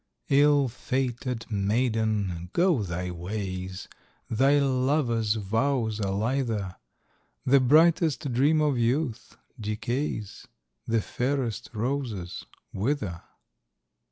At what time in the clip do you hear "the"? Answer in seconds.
7.45-7.59, 10.87-11.01